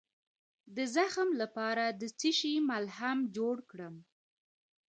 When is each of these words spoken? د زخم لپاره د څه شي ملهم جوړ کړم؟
د 0.75 0.77
زخم 0.95 1.29
لپاره 1.41 1.85
د 1.99 2.03
څه 2.19 2.29
شي 2.39 2.53
ملهم 2.69 3.17
جوړ 3.37 3.55
کړم؟ 3.71 3.95